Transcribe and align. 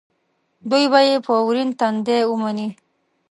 دوی 0.69 0.85
به 0.91 0.99
یې 1.07 1.15
په 1.25 1.33
ورین 1.47 1.69
تندي 1.79 2.19
ومني. 2.27 2.69